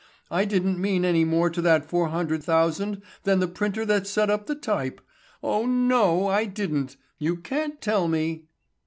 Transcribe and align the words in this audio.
I 0.31 0.45
didn't 0.45 0.81
mean 0.81 1.05
any 1.05 1.23
more 1.23 1.51
to 1.51 1.61
that 1.61 1.85
four 1.87 2.07
hundred 2.07 2.43
thousand 2.43 3.03
than 3.21 3.39
the 3.39 3.47
printer 3.47 3.85
that 3.85 4.07
set 4.07 4.31
up 4.31 4.47
the 4.47 4.55
type. 4.55 4.99
Oh, 5.43 5.67
no, 5.67 6.25
I 6.27 6.45
didn't. 6.45 6.97
You 7.19 7.37
can't 7.37 7.79
tell 7.79 8.07
me. 8.07 8.45